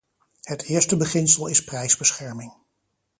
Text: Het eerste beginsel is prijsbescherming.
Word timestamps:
Het 0.41 0.61
eerste 0.63 0.97
beginsel 0.97 1.47
is 1.47 1.63
prijsbescherming. 1.63 2.53